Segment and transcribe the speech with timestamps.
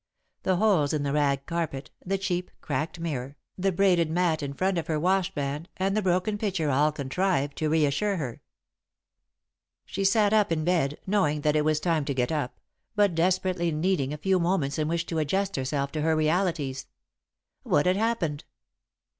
[0.41, 4.79] The holes in the rag carpet, the cheap, cracked mirror, the braided mat in front
[4.79, 8.41] of her washstand, and the broken pitcher all contrived to reassure her.
[9.85, 12.15] [Sidenote: The Fair Future] She sat up in bed, knowing that it was time to
[12.15, 12.59] get up,
[12.95, 16.87] but desperately needing a few moments in which to adjust herself to her realities.
[17.61, 18.43] What had happened?